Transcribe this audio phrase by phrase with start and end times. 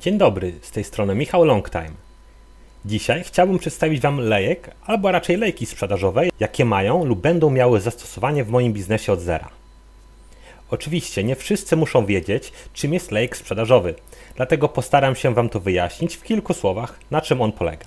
[0.00, 1.90] Dzień dobry, z tej strony Michał Longtime.
[2.84, 8.44] Dzisiaj chciałbym przedstawić Wam lejek, albo raczej lejki sprzedażowe, jakie mają lub będą miały zastosowanie
[8.44, 9.48] w moim biznesie od zera.
[10.70, 13.94] Oczywiście nie wszyscy muszą wiedzieć, czym jest lejek sprzedażowy,
[14.36, 17.86] dlatego postaram się Wam to wyjaśnić w kilku słowach, na czym on polega.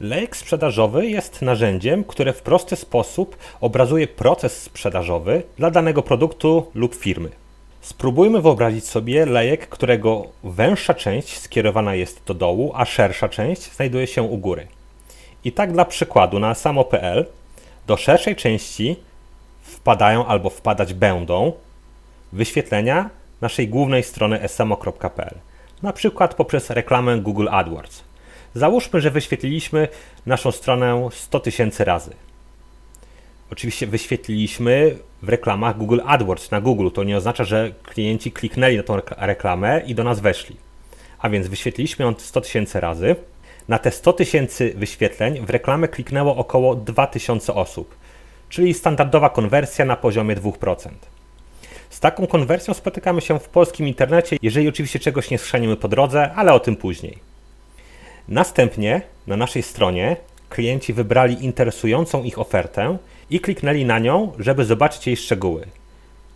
[0.00, 6.94] Lejek sprzedażowy jest narzędziem, które w prosty sposób obrazuje proces sprzedażowy dla danego produktu lub
[6.94, 7.45] firmy.
[7.86, 14.06] Spróbujmy wyobrazić sobie lejek, którego węższa część skierowana jest do dołu, a szersza część znajduje
[14.06, 14.66] się u góry.
[15.44, 17.26] I tak dla przykładu na samo.pl
[17.86, 18.96] do szerszej części
[19.62, 21.52] wpadają albo wpadać będą
[22.32, 23.10] wyświetlenia
[23.40, 25.34] naszej głównej strony smo.pl,
[25.82, 28.02] na przykład poprzez reklamę Google AdWords.
[28.54, 29.88] Załóżmy, że wyświetliliśmy
[30.26, 32.10] naszą stronę 100 tysięcy razy.
[33.52, 36.90] Oczywiście wyświetliliśmy w reklamach Google AdWords na Google.
[36.90, 40.56] To nie oznacza, że klienci kliknęli na tą reklamę i do nas weszli.
[41.18, 43.16] A więc wyświetliliśmy ją 100 tysięcy razy.
[43.68, 47.96] Na te 100 tysięcy wyświetleń w reklamę kliknęło około 2000 osób,
[48.48, 50.88] czyli standardowa konwersja na poziomie 2%.
[51.90, 56.32] Z taką konwersją spotykamy się w polskim internecie, jeżeli oczywiście czegoś nie schrzanimy po drodze,
[56.34, 57.18] ale o tym później.
[58.28, 60.16] Następnie na naszej stronie
[60.48, 62.98] klienci wybrali interesującą ich ofertę
[63.30, 65.66] i kliknęli na nią, żeby zobaczyć jej szczegóły.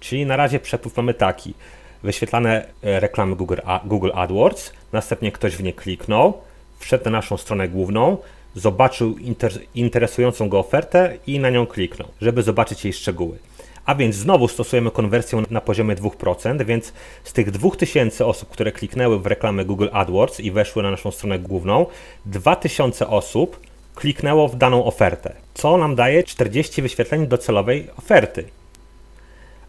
[0.01, 1.55] Czyli na razie przepływ mamy taki.
[2.03, 3.37] Wyświetlane e, reklamy
[3.85, 6.41] Google, AdWords, następnie ktoś w nie kliknął,
[6.79, 8.17] wszedł na naszą stronę główną,
[8.55, 13.39] zobaczył inter, interesującą go ofertę i na nią kliknął, żeby zobaczyć jej szczegóły.
[13.85, 16.93] A więc znowu stosujemy konwersję na poziomie 2%, więc
[17.25, 21.39] z tych 2000 osób, które kliknęły w reklamę Google AdWords i weszły na naszą stronę
[21.39, 21.87] główną,
[22.27, 23.61] 2000 osób
[24.01, 28.45] kliknęło w daną ofertę, co nam daje 40 wyświetleń docelowej oferty.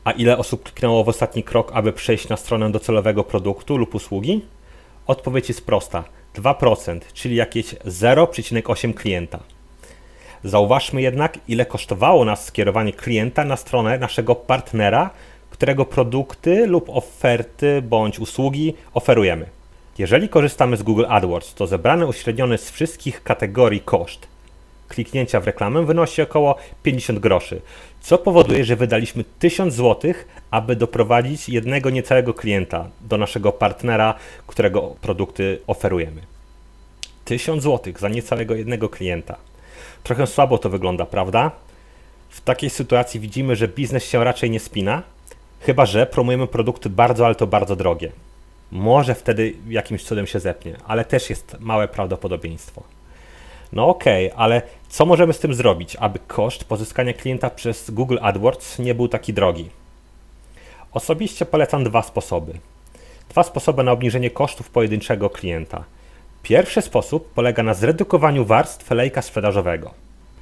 [0.03, 4.45] A ile osób kliknęło w ostatni krok, aby przejść na stronę docelowego produktu lub usługi?
[5.07, 6.03] Odpowiedź jest prosta:
[6.35, 9.39] 2%, czyli jakieś 0,8 klienta.
[10.43, 15.09] Zauważmy jednak, ile kosztowało nas skierowanie klienta na stronę naszego partnera,
[15.49, 19.45] którego produkty lub oferty bądź usługi oferujemy.
[20.01, 24.27] Jeżeli korzystamy z Google AdWords, to zebrany uśredniony z wszystkich kategorii koszt
[24.87, 27.61] kliknięcia w reklamę wynosi około 50 groszy,
[28.01, 30.13] co powoduje, że wydaliśmy 1000 zł,
[30.51, 34.13] aby doprowadzić jednego niecałego klienta do naszego partnera,
[34.47, 36.21] którego produkty oferujemy.
[37.25, 39.35] 1000 zł za niecałego jednego klienta.
[40.03, 41.51] Trochę słabo to wygląda, prawda?
[42.29, 45.03] W takiej sytuacji widzimy, że biznes się raczej nie spina,
[45.59, 48.11] chyba że promujemy produkty bardzo, ale to bardzo drogie.
[48.71, 52.83] Może wtedy jakimś cudem się zepnie, ale też jest małe prawdopodobieństwo.
[53.73, 58.17] No okej, okay, ale co możemy z tym zrobić, aby koszt pozyskania klienta przez Google
[58.21, 59.69] AdWords nie był taki drogi?
[60.91, 62.53] Osobiście polecam dwa sposoby.
[63.29, 65.83] Dwa sposoby na obniżenie kosztów pojedynczego klienta.
[66.43, 69.93] Pierwszy sposób polega na zredukowaniu warstw lejka sprzedażowego.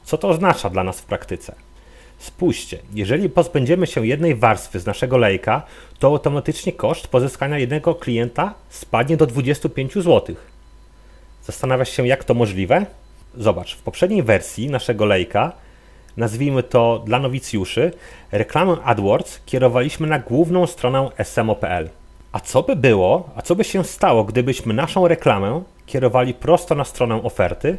[0.03, 1.55] Co to oznacza dla nas w praktyce?
[2.19, 5.63] Spójrzcie, jeżeli pozbędziemy się jednej warstwy z naszego lejka,
[5.99, 10.35] to automatycznie koszt pozyskania jednego klienta spadnie do 25 zł.
[11.43, 12.85] Zastanawiasz się, jak to możliwe?
[13.35, 15.51] Zobacz, w poprzedniej wersji naszego lejka,
[16.17, 17.91] nazwijmy to dla nowicjuszy,
[18.31, 21.89] reklamę AdWords kierowaliśmy na główną stronę smo.pl.
[22.31, 26.83] A co by było, a co by się stało, gdybyśmy naszą reklamę kierowali prosto na
[26.83, 27.77] stronę oferty,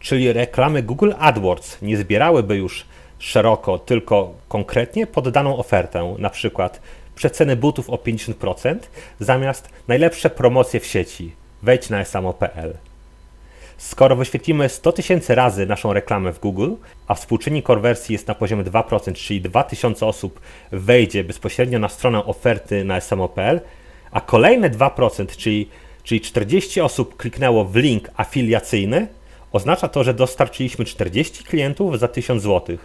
[0.00, 2.86] czyli reklamy Google AdWords nie zbierałyby już
[3.18, 6.80] szeroko, tylko konkretnie pod daną ofertę, na przykład
[7.14, 8.76] przeceny butów o 50%
[9.20, 11.32] zamiast najlepsze promocje w sieci.
[11.62, 12.74] Wejdź na samo.pl.
[13.78, 16.70] Skoro wyświetlimy 100 tysięcy razy naszą reklamę w Google,
[17.06, 20.40] a współczynnik konwersji jest na poziomie 2%, czyli 2000 osób
[20.72, 23.60] wejdzie bezpośrednio na stronę oferty na samo.pl,
[24.10, 25.68] a kolejne 2%, czyli,
[26.02, 29.06] czyli 40 osób kliknęło w link afiliacyjny,
[29.52, 32.78] oznacza to, że dostarczyliśmy 40 klientów za 1000 zł,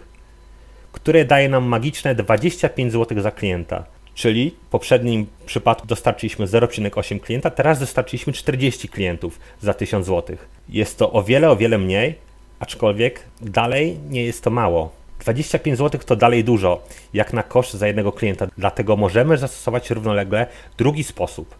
[0.92, 3.84] które daje nam magiczne 25 zł za klienta.
[4.14, 10.36] Czyli w poprzednim przypadku dostarczyliśmy 0,8 klienta, teraz dostarczyliśmy 40 klientów za 1000 zł.
[10.68, 12.14] Jest to o wiele, o wiele mniej,
[12.60, 14.92] aczkolwiek dalej nie jest to mało.
[15.20, 16.84] 25 zł to dalej dużo,
[17.14, 20.46] jak na koszt za jednego klienta, dlatego możemy zastosować równolegle
[20.78, 21.54] drugi sposób.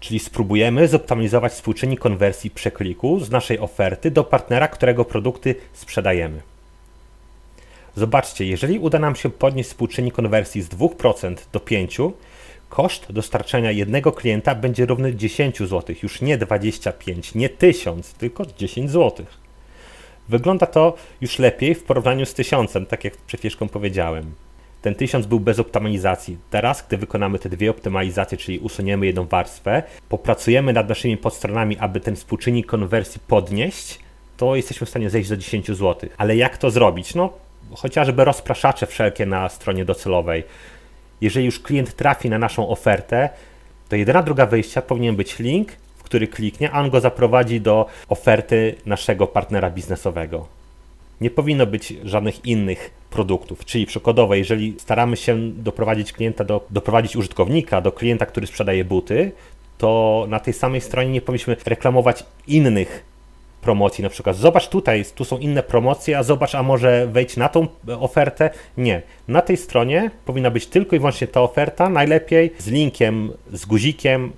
[0.00, 6.40] Czyli spróbujemy zoptymalizować współczynnik konwersji przekliku z naszej oferty do partnera, którego produkty sprzedajemy.
[8.00, 12.12] Zobaczcie, jeżeli uda nam się podnieść współczynnik konwersji z 2% do 5%,
[12.68, 18.90] koszt dostarczenia jednego klienta będzie równy 10 zł, już nie 25, nie 1000, tylko 10
[18.90, 19.26] zł.
[20.28, 24.34] Wygląda to już lepiej w porównaniu z 1000, tak jak przed chwileczką powiedziałem.
[24.82, 26.38] ten tysiąc był bez optymalizacji.
[26.50, 32.00] Teraz, gdy wykonamy te dwie optymalizacje, czyli usuniemy jedną warstwę, popracujemy nad naszymi podstronami, aby
[32.00, 33.98] ten współczynnik konwersji podnieść,
[34.36, 36.10] to jesteśmy w stanie zejść do 10 zł.
[36.16, 37.14] Ale jak to zrobić?
[37.14, 37.32] No,
[37.74, 40.44] chociażby rozpraszacze wszelkie na stronie docelowej.
[41.20, 43.28] Jeżeli już klient trafi na naszą ofertę,
[43.88, 47.86] to jedyna droga wyjścia powinien być link, w który kliknie, a on go zaprowadzi do
[48.08, 50.46] oferty naszego partnera biznesowego.
[51.20, 57.16] Nie powinno być żadnych innych produktów, czyli przykładowo, jeżeli staramy się doprowadzić klienta, do, doprowadzić
[57.16, 59.32] użytkownika do klienta, który sprzedaje buty,
[59.78, 63.04] to na tej samej stronie nie powinniśmy reklamować innych
[63.60, 67.48] promocji, na przykład zobacz tutaj, tu są inne promocje, a zobacz, a może wejdź na
[67.48, 67.66] tą
[68.00, 68.50] ofertę.
[68.76, 69.02] Nie.
[69.28, 74.32] Na tej stronie powinna być tylko i wyłącznie ta oferta, najlepiej z linkiem, z guzikiem,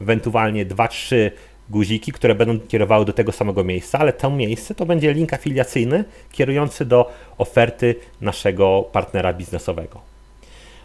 [0.00, 1.30] ewentualnie 2-3
[1.70, 6.04] guziki, które będą kierowały do tego samego miejsca, ale to miejsce to będzie link afiliacyjny
[6.32, 10.00] kierujący do oferty naszego partnera biznesowego.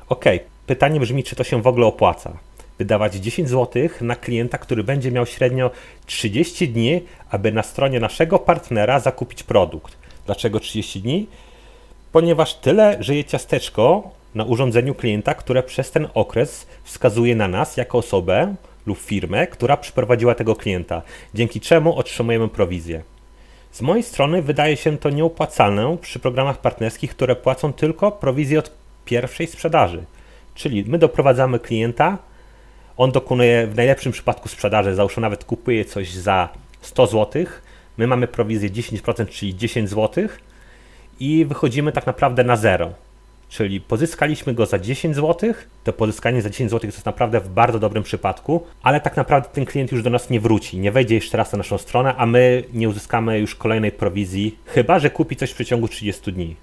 [0.10, 0.25] Ok,
[0.68, 2.38] pytanie brzmi, czy to się w ogóle opłaca?
[2.80, 5.72] Wydawać 10 zł na klienta, który będzie miał średnio
[6.06, 9.98] 30 dni, aby na stronie naszego partnera zakupić produkt.
[10.25, 11.28] Dlaczego 30 dni?
[12.12, 17.98] Ponieważ tyle żyje ciasteczko na urządzeniu klienta, które przez ten okres wskazuje na nas jako
[17.98, 18.56] osobę
[18.86, 21.02] lub firmę, która przyprowadziła tego klienta,
[21.34, 23.04] dzięki czemu otrzymujemy prowizję.
[23.72, 28.72] Z mojej strony wydaje się to nieopłacalne przy programach partnerskich, które płacą tylko prowizję od
[29.06, 30.04] pierwszej sprzedaży.
[30.56, 32.18] Czyli my doprowadzamy klienta,
[32.98, 36.50] on dokonuje w najlepszym przypadku sprzedaży, załóżmy nawet kupuje coś za
[36.81, 37.45] 100 zł,
[37.98, 40.28] my mamy prowizję 10%, czyli 10 zł
[41.19, 42.94] i wychodzimy tak naprawdę na zero.
[43.50, 45.54] Czyli pozyskaliśmy go za 10 zł,
[45.84, 49.66] to pozyskanie za 10 zł jest naprawdę w bardzo dobrym przypadku, ale tak naprawdę ten
[49.66, 52.63] klient już do nas nie wróci, nie wejdzie jeszcze raz na naszą stronę, a my
[52.74, 56.56] nie uzyskamy już kolejnej prowizji, chyba że kupi coś w przeciągu 30 dni,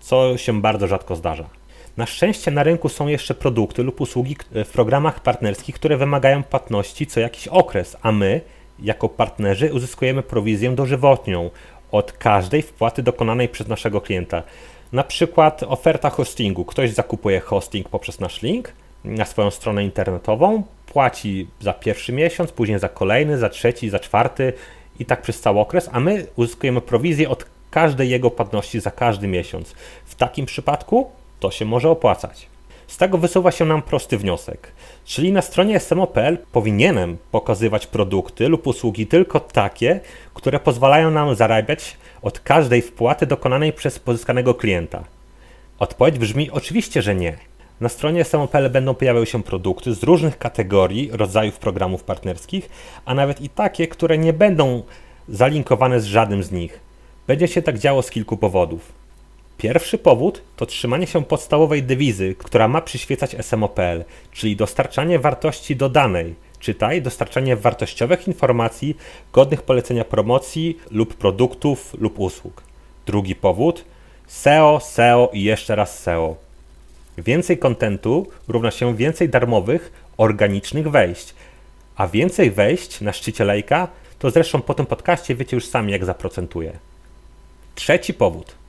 [0.00, 1.61] co się bardzo rzadko zdarza.
[1.96, 7.06] Na szczęście na rynku są jeszcze produkty lub usługi w programach partnerskich, które wymagają płatności
[7.06, 8.40] co jakiś okres, a my,
[8.78, 11.50] jako partnerzy, uzyskujemy prowizję dożywotnią
[11.90, 14.42] od każdej wpłaty dokonanej przez naszego klienta.
[14.92, 16.64] Na przykład oferta hostingu.
[16.64, 18.72] Ktoś zakupuje hosting poprzez nasz link
[19.04, 24.52] na swoją stronę internetową, płaci za pierwszy miesiąc, później za kolejny, za trzeci, za czwarty
[24.98, 29.28] i tak przez cały okres, a my uzyskujemy prowizję od każdej jego płatności za każdy
[29.28, 29.74] miesiąc.
[30.04, 31.10] W takim przypadku
[31.42, 32.46] to się może opłacać.
[32.86, 34.72] Z tego wysuwa się nam prosty wniosek,
[35.04, 40.00] czyli na stronie SMO.pl powinienem pokazywać produkty lub usługi tylko takie,
[40.34, 45.04] które pozwalają nam zarabiać od każdej wpłaty dokonanej przez pozyskanego klienta.
[45.78, 47.36] Odpowiedź brzmi oczywiście, że nie.
[47.80, 52.70] Na stronie SMO.pl będą pojawiały się produkty z różnych kategorii, rodzajów programów partnerskich,
[53.04, 54.82] a nawet i takie, które nie będą
[55.28, 56.80] zalinkowane z żadnym z nich.
[57.26, 59.01] Będzie się tak działo z kilku powodów.
[59.62, 66.34] Pierwszy powód to trzymanie się podstawowej dewizy, która ma przyświecać SMOPL, czyli dostarczanie wartości dodanej,
[66.58, 68.96] czytaj dostarczanie wartościowych informacji
[69.32, 72.62] godnych polecenia promocji lub produktów lub usług.
[73.06, 73.84] Drugi powód
[74.26, 76.36] SEO, SEO i jeszcze raz SEO.
[77.18, 81.34] Więcej kontentu równa się więcej darmowych, organicznych wejść,
[81.96, 83.88] a więcej wejść na szczycie lejka
[84.18, 86.72] to zresztą po tym podcaście wiecie już sami jak zaprocentuje.
[87.74, 88.54] Trzeci powód–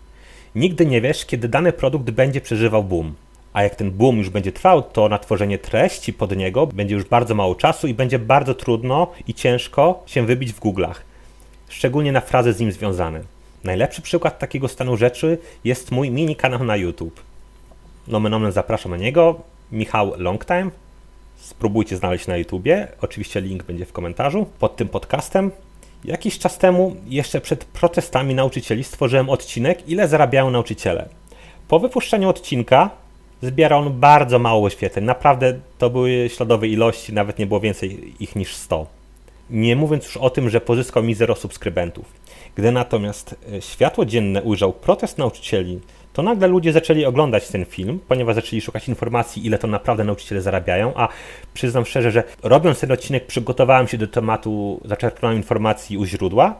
[0.56, 3.14] Nigdy nie wiesz, kiedy dany produkt będzie przeżywał boom.
[3.54, 7.06] A jak ten boom już będzie trwał, to na tworzenie treści pod niego będzie już
[7.06, 10.96] bardzo mało czasu i będzie bardzo trudno i ciężko się wybić w Google'ach.
[11.70, 13.22] Szczególnie na frazy z nim związane.
[13.64, 17.22] Najlepszy przykład takiego stanu rzeczy jest mój mini kanał na YouTube.
[18.08, 19.42] Nomen omen zapraszam na niego.
[19.72, 20.70] Michał Longtime.
[21.38, 22.88] Spróbujcie znaleźć na YouTubie.
[23.02, 25.52] Oczywiście link będzie w komentarzu pod tym podcastem.
[26.06, 31.10] Jakiś czas temu, jeszcze przed protestami nauczycieli, stworzyłem odcinek Ile zarabiają nauczyciele.
[31.68, 32.90] Po wypuszczeniu odcinka
[33.42, 35.06] zbiera on bardzo mało wyświetleń.
[35.06, 38.88] Naprawdę to były śladowe ilości, nawet nie było więcej ich niż 100.
[39.50, 42.06] Nie mówiąc już o tym, że pozyskał mi subskrybentów.
[42.56, 45.80] Gdy natomiast e, światło dzienne ujrzał protest nauczycieli,
[46.14, 50.42] to nagle ludzie zaczęli oglądać ten film, ponieważ zaczęli szukać informacji, ile to naprawdę nauczyciele
[50.42, 51.08] zarabiają, a
[51.54, 56.56] przyznam szczerze, że robiąc ten odcinek przygotowałem się do tematu, zaczerpnąłem informacji u źródła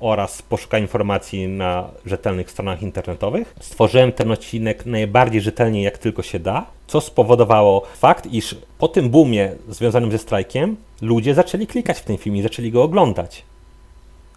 [0.00, 3.54] oraz poszukałem informacji na rzetelnych stronach internetowych.
[3.60, 9.10] Stworzyłem ten odcinek najbardziej rzetelnie jak tylko się da, co spowodowało fakt, iż po tym
[9.10, 13.44] boomie związanym ze strajkiem ludzie zaczęli klikać w ten film i zaczęli go oglądać.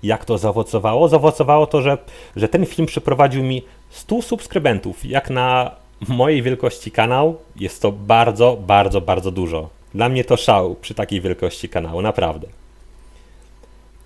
[0.04, 1.10] Jak to zaowocowało?
[1.10, 1.98] Zaowocowało to, że,
[2.36, 5.06] że ten film przyprowadził mi 100 subskrybentów.
[5.06, 5.72] Jak na
[6.08, 9.70] mojej wielkości kanał jest to bardzo, bardzo, bardzo dużo.
[9.94, 12.48] Dla mnie to szał przy takiej wielkości kanału, naprawdę.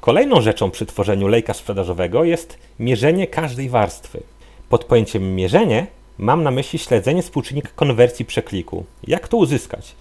[0.02, 4.24] Kolejną rzeczą przy tworzeniu lejka sprzedażowego jest mierzenie każdej warstwy.
[4.70, 5.88] Pod pojęciem mierzenie
[6.18, 8.86] Mam na myśli śledzenie współczynnika konwersji przekliku.
[9.08, 9.96] Jak to uzyskać?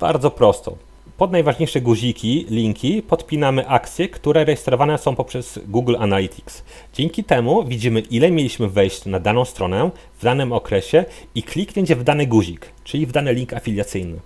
[0.00, 0.76] Bardzo prosto.
[1.20, 6.64] Pod najważniejsze guziki, linki podpinamy akcje, które rejestrowane są poprzez Google Analytics.
[6.94, 12.04] Dzięki temu widzimy, ile mieliśmy wejść na daną stronę w danym okresie i kliknięcie w
[12.04, 14.18] dany guzik, czyli w dany link afiliacyjny.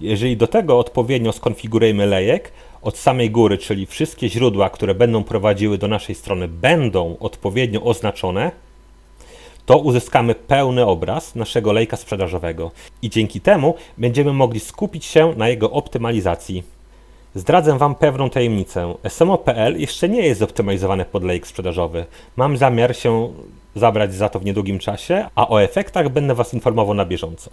[0.00, 2.52] Jeżeli do tego odpowiednio skonfigurujemy lejek,
[2.82, 8.50] od samej góry, czyli wszystkie źródła, które będą prowadziły do naszej strony, będą odpowiednio oznaczone,
[9.66, 12.70] to uzyskamy pełny obraz naszego lejka sprzedażowego
[13.02, 16.62] i dzięki temu będziemy mogli skupić się na jego optymalizacji.
[17.34, 18.94] Zdradzę Wam pewną tajemnicę.
[19.08, 22.06] SMO.pl jeszcze nie jest zoptymalizowane pod lejk sprzedażowy.
[22.36, 23.32] Mam zamiar się
[23.74, 27.50] zabrać za to w niedługim czasie, a o efektach będę Was informował na bieżąco.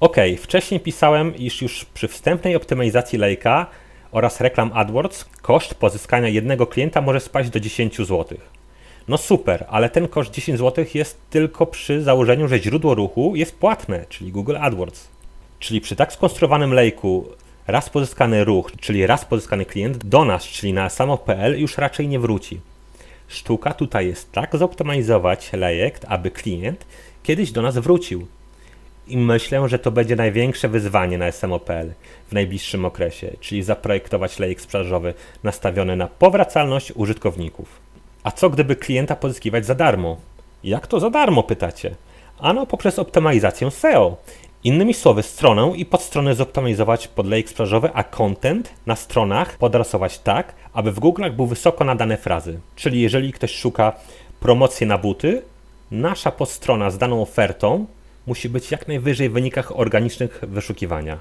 [0.00, 3.66] Ok, wcześniej pisałem, iż już przy wstępnej optymalizacji lejka
[4.12, 8.38] oraz reklam AdWords koszt pozyskania jednego klienta może spaść do 10 zł.
[9.08, 13.58] No super, ale ten koszt 10 zł jest tylko przy założeniu, że źródło ruchu jest
[13.58, 15.08] płatne, czyli Google AdWords.
[15.58, 17.28] Czyli przy tak skonstruowanym lejku
[17.66, 22.18] raz pozyskany ruch, czyli raz pozyskany klient do nas, czyli na samo.pl już raczej nie
[22.18, 22.60] wróci.
[23.28, 26.86] Sztuka tutaj jest tak zoptymalizować lejek, aby klient
[27.22, 28.26] kiedyś do nas wrócił.
[29.06, 31.92] I myślę, że to będzie największe wyzwanie na SMO.pl
[32.28, 37.80] w najbliższym okresie, czyli zaprojektować lejek sprzedażowy nastawiony na powracalność użytkowników.
[38.24, 40.16] A co gdyby klienta pozyskiwać za darmo?
[40.64, 41.94] Jak to za darmo, pytacie?
[42.38, 44.16] Ano poprzez optymalizację SEO.
[44.64, 50.54] Innymi słowy, stronę i podstronę zoptymalizować pod lejek sprzedażowy, a content na stronach podrasować tak,
[50.72, 52.60] aby w Google'ach był wysoko nadane frazy.
[52.76, 53.92] Czyli jeżeli ktoś szuka
[54.40, 55.42] promocji na buty,
[55.90, 57.86] nasza podstrona z daną ofertą
[58.26, 61.18] musi być jak najwyżej w wynikach organicznych wyszukiwania.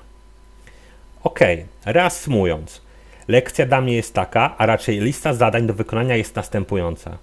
[1.24, 1.40] Ok,
[1.86, 2.82] reasumując,
[3.28, 7.18] lekcja dla mnie jest taka, a raczej lista zadań do wykonania jest następująca.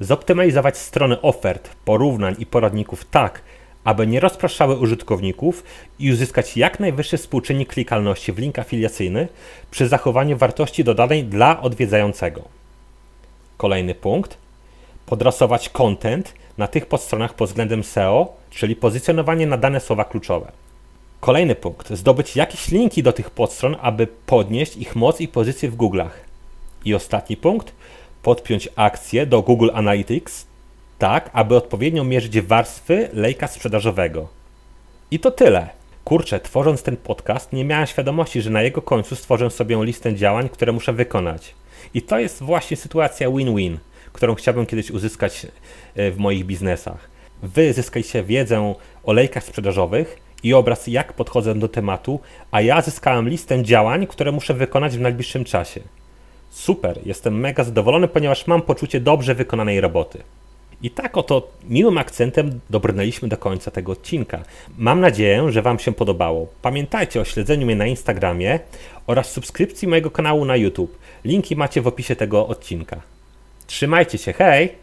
[0.00, 3.42] Zoptymalizować strony ofert, porównań i poradników tak,
[3.84, 5.64] aby nie rozpraszały użytkowników
[5.98, 9.28] i uzyskać jak najwyższy współczynnik klikalności w link afiliacyjny
[9.70, 12.42] przy zachowaniu wartości dodanej dla odwiedzającego.
[13.56, 14.36] Kolejny punkt.
[15.06, 20.52] Podrasować content na tych podstronach pod względem SEO, czyli pozycjonowanie na dane słowa kluczowe.
[21.22, 21.90] Kolejny punkt.
[21.90, 26.10] Zdobyć jakieś linki do tych podstron, aby podnieść ich moc i pozycję w Google'ach.
[26.84, 27.72] I ostatni punkt.
[28.22, 30.46] Podpiąć akcje do Google Analytics
[30.98, 34.28] tak, aby odpowiednio mierzyć warstwy lejka sprzedażowego.
[35.10, 35.68] I to tyle.
[36.04, 40.48] Kurczę, tworząc ten podcast, nie miałem świadomości, że na jego końcu stworzę sobie listę działań,
[40.48, 41.54] które muszę wykonać.
[41.94, 43.78] I to jest właśnie sytuacja win-win,
[44.12, 45.46] którą chciałbym kiedyś uzyskać
[45.94, 47.10] e, w moich biznesach.
[47.42, 48.74] Wy zyskajcie wiedzę
[49.04, 52.20] o lejkach sprzedażowych i obraz, jak podchodzę do tematu,
[52.50, 55.80] a ja zyskałem listę działań, które muszę wykonać w najbliższym czasie.
[56.50, 60.22] Super, jestem mega zadowolony, ponieważ mam poczucie dobrze wykonanej roboty.
[60.82, 64.42] I tak oto miłym akcentem dobrnęliśmy do końca tego odcinka.
[64.78, 66.46] Mam nadzieję, że Wam się podobało.
[66.62, 68.60] Pamiętajcie o śledzeniu mnie na Instagramie
[69.06, 70.98] oraz subskrypcji mojego kanału na YouTube.
[71.24, 73.00] Linki macie w opisie tego odcinka.
[73.66, 74.81] Trzymajcie się, hej!